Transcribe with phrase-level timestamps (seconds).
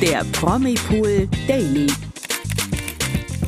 [0.00, 1.88] der Promipool Daily.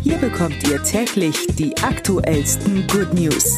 [0.03, 3.57] Hier bekommt ihr täglich die aktuellsten Good News.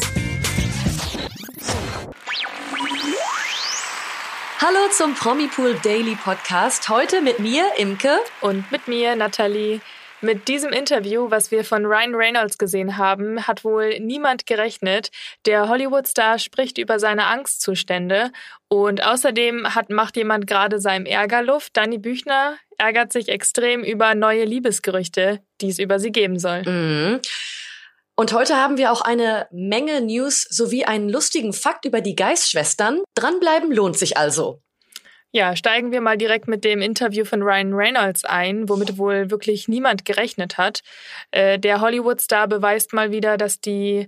[4.59, 6.87] Hallo zum Promipool Daily Podcast.
[6.87, 8.19] Heute mit mir, Imke.
[8.41, 9.81] Und mit mir, Nathalie.
[10.21, 15.09] Mit diesem Interview, was wir von Ryan Reynolds gesehen haben, hat wohl niemand gerechnet.
[15.45, 18.31] Der Hollywood-Star spricht über seine Angstzustände
[18.69, 21.75] und außerdem hat, macht jemand gerade seinem Ärger Luft.
[21.75, 26.63] Danny Büchner ärgert sich extrem über neue Liebesgerüchte, die es über sie geben soll.
[26.63, 27.21] Mhm.
[28.15, 33.01] Und heute haben wir auch eine Menge News sowie einen lustigen Fakt über die Geist-Schwestern.
[33.15, 34.61] Dranbleiben lohnt sich also.
[35.31, 39.67] Ja, steigen wir mal direkt mit dem Interview von Ryan Reynolds ein, womit wohl wirklich
[39.67, 40.81] niemand gerechnet hat.
[41.31, 44.07] Äh, der Hollywood-Star beweist mal wieder, dass die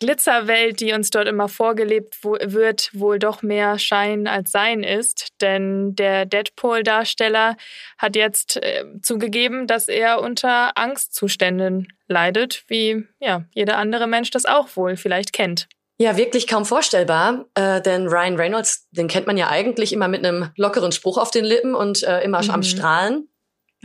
[0.00, 5.28] Glitzerwelt, die uns dort immer vorgelebt wird, wohl doch mehr Schein als Sein ist.
[5.40, 7.56] Denn der Deadpool-Darsteller
[7.98, 14.46] hat jetzt äh, zugegeben, dass er unter Angstzuständen leidet, wie ja, jeder andere Mensch das
[14.46, 15.68] auch wohl vielleicht kennt.
[15.98, 20.24] Ja, wirklich kaum vorstellbar, äh, denn Ryan Reynolds, den kennt man ja eigentlich immer mit
[20.24, 22.50] einem lockeren Spruch auf den Lippen und äh, immer mhm.
[22.50, 23.28] am Strahlen.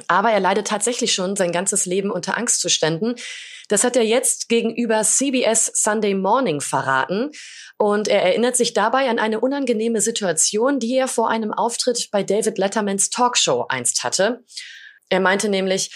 [0.08, 3.16] Aber er leidet tatsächlich schon sein ganzes Leben unter Angstzuständen.
[3.70, 7.32] Das hat er jetzt gegenüber CBS Sunday Morning verraten.
[7.78, 12.24] Und er erinnert sich dabei an eine unangenehme Situation, die er vor einem Auftritt bei
[12.24, 14.44] David Lettermans Talkshow einst hatte.
[15.10, 15.92] Er meinte nämlich,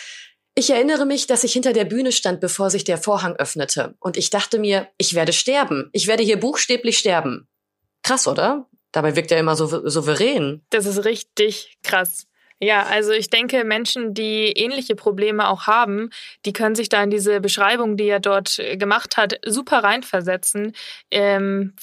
[0.55, 3.95] ich erinnere mich, dass ich hinter der Bühne stand, bevor sich der Vorhang öffnete.
[3.99, 5.89] Und ich dachte mir, ich werde sterben.
[5.93, 7.47] Ich werde hier buchstäblich sterben.
[8.03, 8.67] Krass, oder?
[8.91, 10.65] Dabei wirkt er immer so souverän.
[10.69, 12.25] Das ist richtig krass.
[12.59, 16.09] Ja, also ich denke, Menschen, die ähnliche Probleme auch haben,
[16.45, 20.73] die können sich da in diese Beschreibung, die er dort gemacht hat, super reinversetzen.
[21.09, 21.73] Ähm,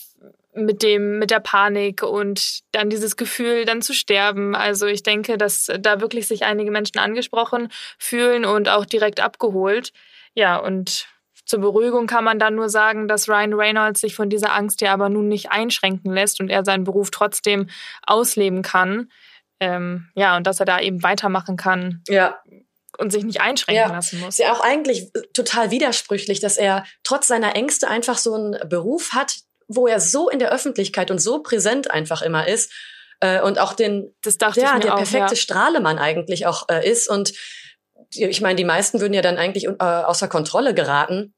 [0.56, 4.54] mit dem, mit der Panik und dann dieses Gefühl, dann zu sterben.
[4.54, 7.68] Also ich denke, dass da wirklich sich einige Menschen angesprochen
[7.98, 9.92] fühlen und auch direkt abgeholt.
[10.34, 11.06] Ja, und
[11.44, 14.92] zur Beruhigung kann man dann nur sagen, dass Ryan Reynolds sich von dieser Angst ja
[14.92, 17.68] aber nun nicht einschränken lässt und er seinen Beruf trotzdem
[18.02, 19.10] ausleben kann.
[19.60, 22.02] Ähm, ja, und dass er da eben weitermachen kann.
[22.08, 22.40] Ja
[22.98, 23.94] und sich nicht einschränken ja.
[23.94, 24.38] lassen muss.
[24.38, 29.12] Ist ja auch eigentlich total widersprüchlich, dass er trotz seiner Ängste einfach so einen Beruf
[29.12, 29.36] hat,
[29.68, 32.72] wo er so in der Öffentlichkeit und so präsent einfach immer ist
[33.20, 35.40] äh, und auch den, das dachte ja, ich mir der auch, perfekte ja.
[35.40, 37.32] Strahlemann eigentlich auch äh, ist und
[38.12, 41.34] ich meine, die meisten würden ja dann eigentlich äh, außer Kontrolle geraten.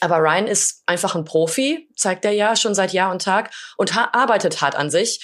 [0.00, 3.96] Aber Ryan ist einfach ein Profi, zeigt er ja schon seit Jahr und Tag und
[3.96, 5.20] arbeitet hart an sich.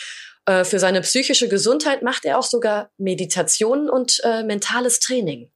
[0.48, 5.50] Äh, für seine psychische Gesundheit macht er auch sogar Meditationen und äh, mentales Training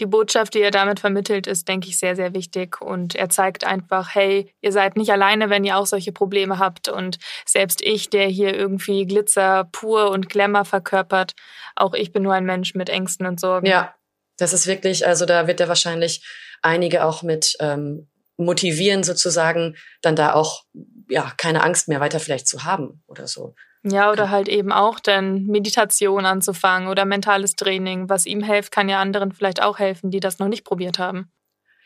[0.00, 2.80] die Botschaft, die er damit vermittelt, ist, denke ich, sehr, sehr wichtig.
[2.80, 6.88] Und er zeigt einfach, hey, ihr seid nicht alleine, wenn ihr auch solche Probleme habt.
[6.88, 11.32] Und selbst ich, der hier irgendwie Glitzer pur und Glamour verkörpert,
[11.74, 13.66] auch ich bin nur ein Mensch mit Ängsten und Sorgen.
[13.66, 13.94] Ja,
[14.36, 16.26] das ist wirklich, also da wird er wahrscheinlich
[16.60, 20.64] einige auch mit ähm, motivieren, sozusagen, dann da auch
[21.08, 23.54] ja keine Angst mehr weiter vielleicht zu haben oder so.
[23.88, 28.08] Ja, oder halt eben auch dann Meditation anzufangen oder mentales Training.
[28.08, 31.30] Was ihm hilft, kann ja anderen vielleicht auch helfen, die das noch nicht probiert haben.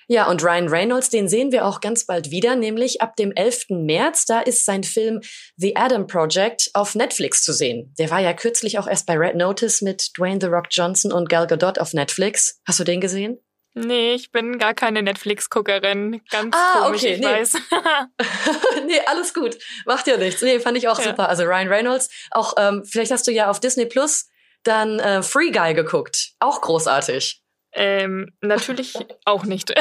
[0.08, 3.66] Ja, und Ryan Reynolds, den sehen wir auch ganz bald wieder, nämlich ab dem 11.
[3.68, 4.24] März.
[4.24, 5.20] Da ist sein Film
[5.56, 7.94] The Adam Project auf Netflix zu sehen.
[7.98, 11.28] Der war ja kürzlich auch erst bei Red Notice mit Dwayne The Rock Johnson und
[11.28, 12.60] Gal Gadot auf Netflix.
[12.66, 13.38] Hast du den gesehen?
[13.75, 16.20] Nee, ich bin gar keine Netflix-Guckerin.
[16.31, 17.26] Ganz ah, komisch, okay, ich nee.
[17.26, 17.53] weiß.
[18.86, 19.56] nee, alles gut.
[19.86, 20.42] Macht ja nichts.
[20.42, 21.04] Nee, fand ich auch ja.
[21.04, 21.28] super.
[21.28, 24.28] Also Ryan Reynolds, auch ähm, vielleicht hast du ja auf Disney Plus
[24.64, 26.32] dann äh, Free Guy geguckt.
[26.41, 27.42] Auch großartig.
[27.72, 28.94] Ähm, natürlich
[29.25, 29.72] auch nicht.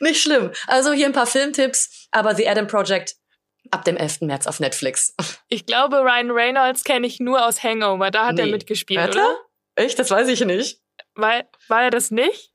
[0.00, 0.50] nicht schlimm.
[0.66, 3.14] Also hier ein paar Filmtipps, aber The Adam Project
[3.70, 4.22] ab dem 11.
[4.22, 5.14] März auf Netflix.
[5.48, 8.10] Ich glaube, Ryan Reynolds kenne ich nur aus Hangover.
[8.10, 8.42] Da hat nee.
[8.42, 9.18] er mitgespielt, Warte?
[9.18, 9.38] oder?
[9.76, 9.98] Echt?
[9.98, 10.81] Das weiß ich nicht.
[11.14, 12.52] War, war er das nicht?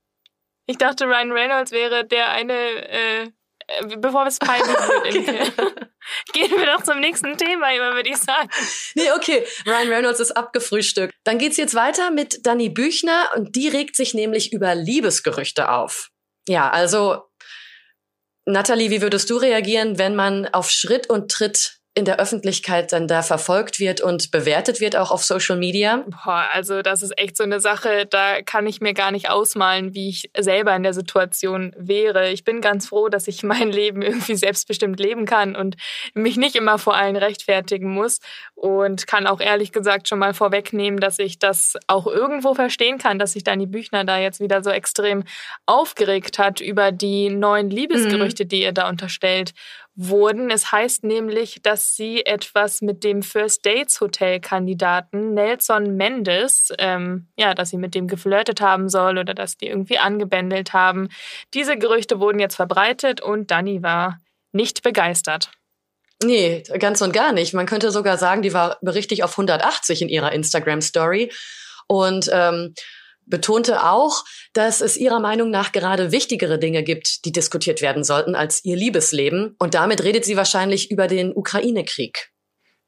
[0.66, 5.59] Ich dachte, Ryan Reynolds wäre der eine, äh, äh bevor es peinlich wird.
[5.59, 5.88] okay.
[6.34, 8.50] Gehen wir doch zum nächsten Thema über, würde ich sagen.
[8.95, 9.45] Nee, okay.
[9.66, 11.13] Ryan Reynolds ist abgefrühstückt.
[11.24, 16.10] Dann geht's jetzt weiter mit Dani Büchner und die regt sich nämlich über Liebesgerüchte auf.
[16.48, 17.24] Ja, also,
[18.45, 23.08] Natalie, wie würdest du reagieren, wenn man auf Schritt und Tritt in der Öffentlichkeit dann
[23.08, 26.04] da verfolgt wird und bewertet wird, auch auf Social Media?
[26.06, 29.96] Boah, also das ist echt so eine Sache, da kann ich mir gar nicht ausmalen,
[29.96, 32.30] wie ich selber in der Situation wäre.
[32.30, 35.76] Ich bin ganz froh, dass ich mein Leben irgendwie selbstbestimmt leben kann und
[36.14, 38.20] mich nicht immer vor allen rechtfertigen muss
[38.54, 43.18] und kann auch ehrlich gesagt schon mal vorwegnehmen, dass ich das auch irgendwo verstehen kann,
[43.18, 45.24] dass sich Dani Büchner da jetzt wieder so extrem
[45.66, 48.50] aufgeregt hat über die neuen Liebesgerüchte, mhm.
[48.50, 49.54] die ihr da unterstellt
[49.98, 50.52] wurden.
[50.52, 57.28] Es heißt nämlich, dass sie etwas mit dem First Dates Hotel Kandidaten Nelson Mendes, ähm,
[57.36, 61.10] ja, dass sie mit dem geflirtet haben soll oder dass die irgendwie angebändelt haben.
[61.56, 64.20] Diese Gerüchte wurden jetzt verbreitet und Dani war
[64.52, 65.50] nicht begeistert.
[66.24, 67.54] Nee, ganz und gar nicht.
[67.54, 71.32] Man könnte sogar sagen, die war richtig auf 180 in ihrer Instagram-Story.
[71.88, 72.74] Und ähm,
[73.27, 78.35] betonte auch, dass es ihrer Meinung nach gerade wichtigere Dinge gibt, die diskutiert werden sollten
[78.35, 79.56] als ihr Liebesleben.
[79.59, 82.31] Und damit redet sie wahrscheinlich über den Ukraine-Krieg.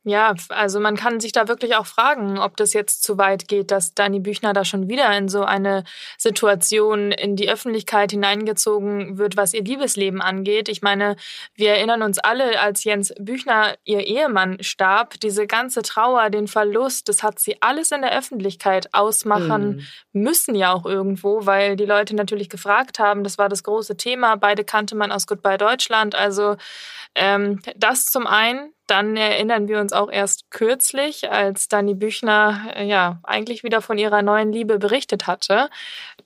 [0.05, 3.69] Ja, also man kann sich da wirklich auch fragen, ob das jetzt zu weit geht,
[3.69, 5.83] dass Dani Büchner da schon wieder in so eine
[6.17, 10.69] Situation in die Öffentlichkeit hineingezogen wird, was ihr Liebesleben angeht.
[10.69, 11.17] Ich meine,
[11.53, 17.09] wir erinnern uns alle, als Jens Büchner, ihr Ehemann, starb, diese ganze Trauer, den Verlust,
[17.09, 20.21] das hat sie alles in der Öffentlichkeit ausmachen mhm.
[20.21, 24.37] müssen ja auch irgendwo, weil die Leute natürlich gefragt haben, das war das große Thema.
[24.37, 26.15] Beide kannte man aus Goodbye Deutschland.
[26.15, 26.55] Also
[27.15, 28.73] ähm, das zum einen.
[28.89, 33.99] Dann erinnern wir uns auch erst kürzlich, als Dani Büchner äh, ja eigentlich wieder von
[33.99, 35.69] ihrer neuen Liebe berichtet hatte,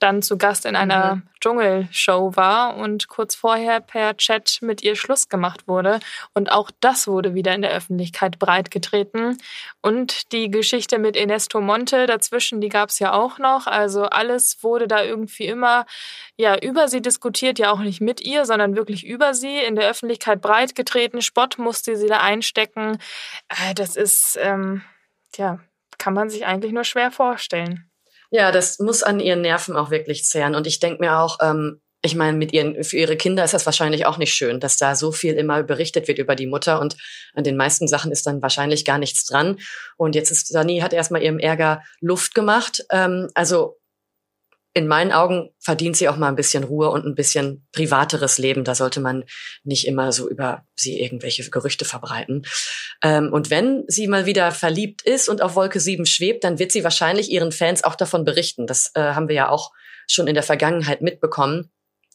[0.04, 1.22] dann zu Gast in einer mhm.
[1.40, 5.98] Dschungelshow war und kurz vorher per Chat mit ihr Schluss gemacht wurde.
[6.34, 9.38] Und auch das wurde wieder in der Öffentlichkeit breitgetreten.
[9.80, 13.66] Und die Geschichte mit Ernesto Monte dazwischen, die gab es ja auch noch.
[13.66, 15.86] Also alles wurde da irgendwie immer
[16.36, 19.88] ja über sie diskutiert, ja auch nicht mit ihr, sondern wirklich über sie in der
[19.88, 21.22] Öffentlichkeit breitgetreten.
[21.22, 22.98] Spott musste sie da einstecken.
[23.48, 24.82] Äh, das ist, ähm,
[25.36, 25.60] ja,
[25.96, 27.90] kann man sich eigentlich nur schwer vorstellen.
[28.30, 30.54] Ja, das muss an ihren Nerven auch wirklich zehren.
[30.54, 33.64] Und ich denke mir auch, ähm, ich meine, mit ihren, für ihre Kinder ist das
[33.64, 36.96] wahrscheinlich auch nicht schön, dass da so viel immer berichtet wird über die Mutter und
[37.32, 39.58] an den meisten Sachen ist dann wahrscheinlich gar nichts dran.
[39.96, 42.84] Und jetzt ist Dani hat erstmal ihrem Ärger Luft gemacht.
[42.90, 43.78] Ähm, also
[44.76, 48.64] in meinen Augen verdient sie auch mal ein bisschen Ruhe und ein bisschen privateres Leben.
[48.64, 49.24] Da sollte man
[49.62, 52.44] nicht immer so über sie irgendwelche Gerüchte verbreiten.
[53.00, 56.72] Ähm, und wenn sie mal wieder verliebt ist und auf Wolke 7 schwebt, dann wird
[56.72, 58.66] sie wahrscheinlich ihren Fans auch davon berichten.
[58.66, 59.70] Das äh, haben wir ja auch
[60.08, 61.70] schon in der Vergangenheit mitbekommen.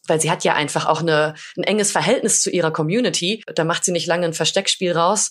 [0.06, 3.42] Weil sie hat ja einfach auch eine, ein enges Verhältnis zu ihrer Community.
[3.54, 5.30] Da macht sie nicht lange ein Versteckspiel raus.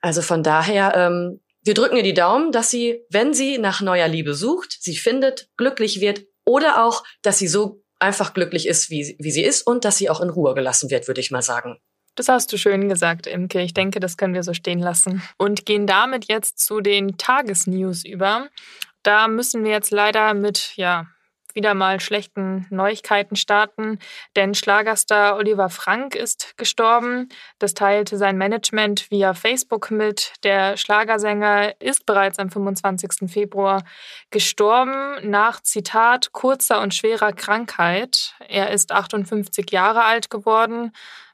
[0.00, 4.06] Also von daher, ähm, wir drücken ihr die Daumen, dass sie, wenn sie nach neuer
[4.06, 9.16] Liebe sucht, sie findet, glücklich wird oder auch, dass sie so einfach glücklich ist, wie,
[9.18, 11.78] wie sie ist und dass sie auch in Ruhe gelassen wird, würde ich mal sagen.
[12.14, 13.60] Das hast du schön gesagt, Imke.
[13.60, 15.22] Ich denke, das können wir so stehen lassen.
[15.36, 18.48] Und gehen damit jetzt zu den Tagesnews über.
[19.02, 21.06] Da müssen wir jetzt leider mit, ja,
[21.56, 23.98] wieder mal schlechten Neuigkeiten starten,
[24.36, 27.28] denn Schlagerstar Oliver Frank ist gestorben.
[27.58, 30.34] Das teilte sein Management via Facebook mit.
[30.44, 33.28] Der Schlagersänger ist bereits am 25.
[33.28, 33.82] Februar
[34.30, 38.34] gestorben nach Zitat kurzer und schwerer Krankheit.
[38.46, 40.92] Er ist 58 Jahre alt geworden.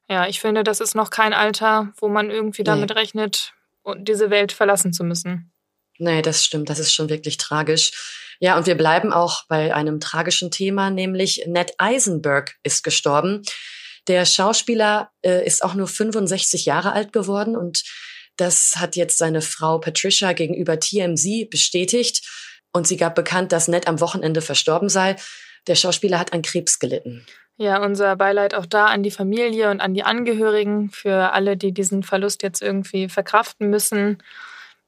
[0.08, 2.96] Ja, ich finde, das ist noch kein Alter, wo man irgendwie damit nee.
[2.96, 3.52] rechnet,
[3.96, 5.52] diese Welt verlassen zu müssen.
[5.98, 6.68] Nee, das stimmt.
[6.68, 8.21] Das ist schon wirklich tragisch.
[8.42, 13.42] Ja, und wir bleiben auch bei einem tragischen Thema, nämlich Ned Eisenberg ist gestorben.
[14.08, 17.84] Der Schauspieler äh, ist auch nur 65 Jahre alt geworden und
[18.36, 22.28] das hat jetzt seine Frau Patricia gegenüber TMZ bestätigt.
[22.72, 25.14] Und sie gab bekannt, dass Ned am Wochenende verstorben sei.
[25.68, 27.24] Der Schauspieler hat an Krebs gelitten.
[27.58, 31.70] Ja, unser Beileid auch da an die Familie und an die Angehörigen, für alle, die
[31.70, 34.18] diesen Verlust jetzt irgendwie verkraften müssen.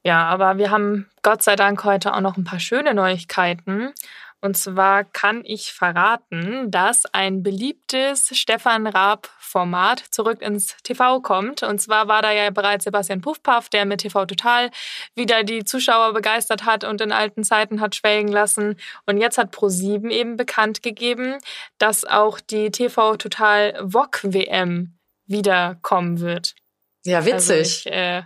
[0.05, 3.95] Ja, aber wir haben Gott sei Dank heute auch noch ein paar schöne Neuigkeiten.
[4.43, 11.63] Und zwar kann ich verraten, dass ein beliebtes Stefan Raab-Format zurück ins TV kommt.
[11.63, 14.71] Und zwar war da ja bereits Sebastian Puffpaff, der mit TV Total
[15.15, 18.77] wieder die Zuschauer begeistert hat und in alten Zeiten hat schwelgen lassen.
[19.07, 21.39] Und jetzt hat Pro7 eben bekannt gegeben,
[21.79, 26.55] dass auch die TV Total VOG WM wiederkommen wird.
[27.07, 27.33] Ja, witzig.
[27.33, 28.23] Also ich, äh,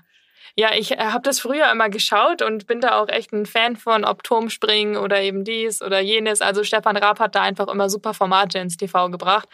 [0.59, 3.77] ja, ich äh, habe das früher immer geschaut und bin da auch echt ein Fan
[3.77, 6.41] von, ob Turmspringen oder eben dies oder jenes.
[6.41, 9.49] Also Stefan Raab hat da einfach immer super Formate ins TV gebracht.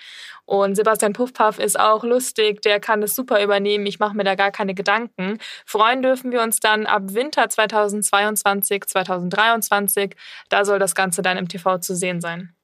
[0.46, 3.84] Und Sebastian Puffpaff ist auch lustig, der kann das super übernehmen.
[3.84, 5.38] Ich mache mir da gar keine Gedanken.
[5.66, 10.16] Freuen dürfen wir uns dann ab Winter 2022, 2023.
[10.48, 12.54] Da soll das Ganze dann im TV zu sehen sein.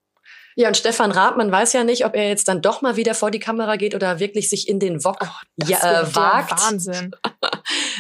[0.57, 3.15] Ja, und Stefan Raab, man weiß ja nicht, ob er jetzt dann doch mal wieder
[3.15, 6.53] vor die Kamera geht oder wirklich sich in den Wok oh, ja, äh, wagt.
[6.53, 7.15] Wahnsinn.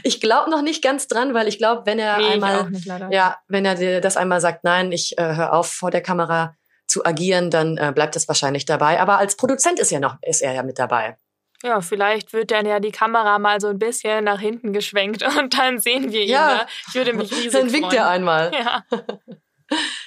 [0.02, 3.38] Ich glaube noch nicht ganz dran, weil ich glaube, wenn er nee, einmal, nicht, ja,
[3.48, 6.54] wenn er das einmal sagt, nein, ich äh, höre auf vor der Kamera
[6.86, 9.00] zu agieren, dann äh, bleibt es wahrscheinlich dabei.
[9.00, 11.16] Aber als Produzent ist ja noch, ist er ja mit dabei.
[11.62, 15.56] Ja, vielleicht wird dann ja die Kamera mal so ein bisschen nach hinten geschwenkt und
[15.58, 16.30] dann sehen wir ihn.
[16.30, 16.66] Ja.
[16.88, 17.98] Ich würde mich riesig Dann winkt freuen.
[17.98, 18.52] er einmal.
[18.52, 18.84] Ja.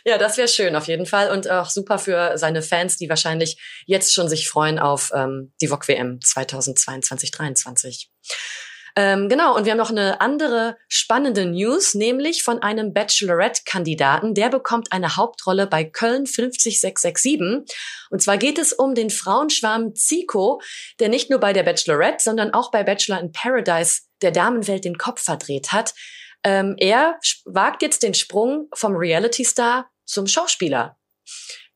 [0.03, 3.57] Ja, das wäre schön auf jeden Fall und auch super für seine Fans, die wahrscheinlich
[3.85, 8.11] jetzt schon sich freuen auf ähm, die VOG WM 2022 2023
[8.95, 14.35] ähm, genau, und wir haben noch eine andere spannende News, nämlich von einem Bachelorette-Kandidaten.
[14.35, 17.39] Der bekommt eine Hauptrolle bei Köln 50667.
[18.11, 20.61] Und zwar geht es um den Frauenschwarm Zico,
[20.99, 24.97] der nicht nur bei der Bachelorette, sondern auch bei Bachelor in Paradise der Damenwelt den
[24.97, 25.95] Kopf verdreht hat.
[26.43, 30.97] Ähm, er wagt jetzt den Sprung vom Reality-Star zum Schauspieler.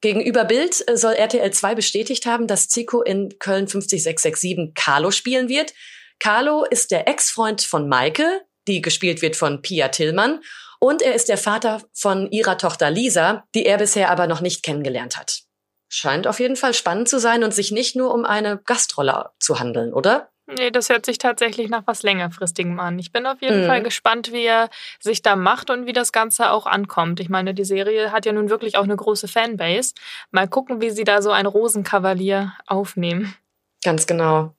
[0.02, 5.50] Gegenüber Bild äh, soll RTL 2 bestätigt haben, dass Zico in Köln 50667 Carlo spielen
[5.50, 5.74] wird.
[6.20, 10.42] Carlo ist der Ex-Freund von Maike, die gespielt wird von Pia Tillmann.
[10.80, 14.64] Und er ist der Vater von ihrer Tochter Lisa, die er bisher aber noch nicht
[14.64, 15.42] kennengelernt hat.
[15.90, 19.60] Scheint auf jeden Fall spannend zu sein und sich nicht nur um eine Gastrolle zu
[19.60, 20.30] handeln, oder?
[20.50, 22.98] Nee, das hört sich tatsächlich nach was längerfristigem an.
[23.00, 23.68] Ich bin auf jeden mhm.
[23.68, 24.70] Fall gespannt, wie er
[25.00, 27.20] sich da macht und wie das Ganze auch ankommt.
[27.20, 29.94] Ich meine, die Serie hat ja nun wirklich auch eine große Fanbase.
[30.32, 33.36] Mal gucken, wie sie da so ein Rosenkavalier aufnehmen.
[33.84, 34.57] Ganz genau.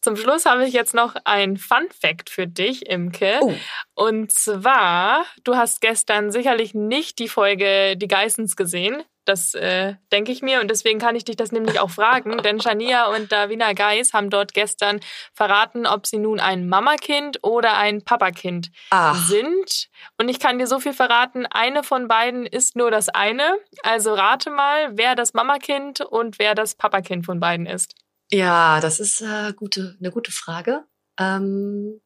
[0.00, 3.38] Zum Schluss habe ich jetzt noch ein Fun Fact für dich, Imke.
[3.40, 3.54] Oh.
[3.94, 9.02] Und zwar, du hast gestern sicherlich nicht die Folge Die Geissens gesehen.
[9.24, 12.60] Das äh, denke ich mir und deswegen kann ich dich das nämlich auch fragen, denn
[12.60, 14.98] Shania und Davina Geis haben dort gestern
[15.32, 19.14] verraten, ob sie nun ein Mamakind oder ein Papakind Ach.
[19.28, 19.88] sind.
[20.18, 23.58] Und ich kann dir so viel verraten, eine von beiden ist nur das eine.
[23.84, 27.94] Also rate mal, wer das Mamakind und wer das Papakind von beiden ist.
[28.32, 30.84] Ja, das ist äh, gute, eine gute Frage.
[31.18, 32.00] Ähm,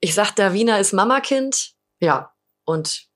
[0.00, 1.74] ich sag, Davina ist Mamakind.
[2.00, 2.34] Ja.
[2.64, 3.06] Und.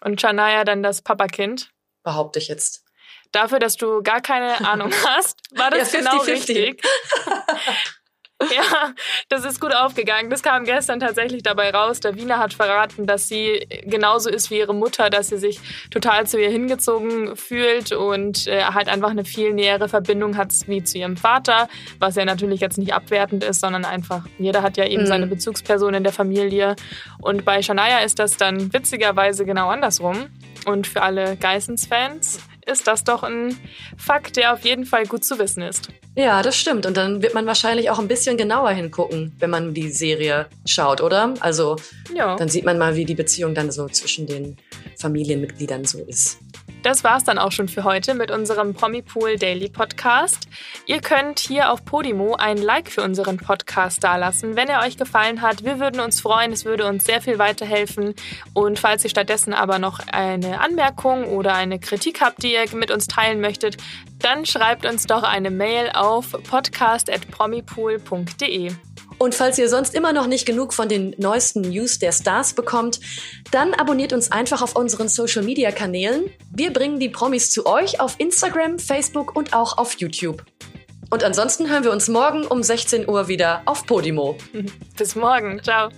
[0.00, 1.70] Und Shania dann das Papakind?
[2.02, 2.84] Behaupte ich jetzt.
[3.30, 6.56] Dafür, dass du gar keine Ahnung hast, war das ja, 50, genau 50.
[6.56, 6.82] richtig.
[8.54, 8.94] Ja,
[9.28, 10.30] das ist gut aufgegangen.
[10.30, 12.00] Das kam gestern tatsächlich dabei raus.
[12.00, 16.26] Der Wiener hat verraten, dass sie genauso ist wie ihre Mutter, dass sie sich total
[16.26, 20.98] zu ihr hingezogen fühlt und äh, halt einfach eine viel nähere Verbindung hat wie zu
[20.98, 21.68] ihrem Vater,
[21.98, 25.08] was ja natürlich jetzt nicht abwertend ist, sondern einfach, jeder hat ja eben mhm.
[25.08, 26.76] seine Bezugsperson in der Familie.
[27.20, 30.28] Und bei Shania ist das dann witzigerweise genau andersrum.
[30.64, 33.58] Und für alle Geissens-Fans ist das doch ein
[33.96, 35.90] Fakt, der auf jeden Fall gut zu wissen ist.
[36.18, 36.84] Ja, das stimmt.
[36.84, 41.00] Und dann wird man wahrscheinlich auch ein bisschen genauer hingucken, wenn man die Serie schaut,
[41.00, 41.34] oder?
[41.38, 41.76] Also
[42.12, 42.34] ja.
[42.34, 44.56] dann sieht man mal, wie die Beziehung dann so zwischen den
[44.98, 46.38] Familienmitgliedern so ist.
[46.82, 50.48] Das war's dann auch schon für heute mit unserem Promipool Daily Podcast.
[50.86, 55.42] Ihr könnt hier auf Podimo ein Like für unseren Podcast dalassen, wenn er euch gefallen
[55.42, 55.64] hat.
[55.64, 58.14] Wir würden uns freuen, es würde uns sehr viel weiterhelfen.
[58.54, 62.92] Und falls ihr stattdessen aber noch eine Anmerkung oder eine Kritik habt, die ihr mit
[62.92, 63.78] uns teilen möchtet,
[64.20, 68.72] dann schreibt uns doch eine Mail auf podcast.promipool.de.
[69.18, 73.00] Und falls ihr sonst immer noch nicht genug von den neuesten News der Stars bekommt,
[73.50, 76.30] dann abonniert uns einfach auf unseren Social Media Kanälen.
[76.50, 80.44] Wir bringen die Promis zu euch auf Instagram, Facebook und auch auf YouTube.
[81.10, 84.36] Und ansonsten hören wir uns morgen um 16 Uhr wieder auf Podimo.
[84.96, 85.88] Bis morgen, ciao.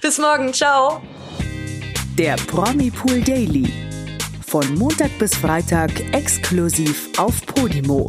[0.00, 1.02] Bis morgen, ciao.
[2.18, 3.72] Der Promi Pool Daily.
[4.46, 8.08] Von Montag bis Freitag exklusiv auf Podimo.